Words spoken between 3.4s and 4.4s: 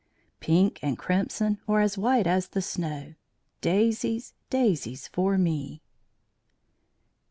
Daisies,